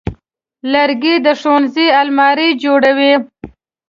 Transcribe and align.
لرګی 0.71 1.15
د 1.25 1.27
ښوونځي 1.39 1.87
المارۍ 2.01 2.49
جوړوي. 2.63 3.13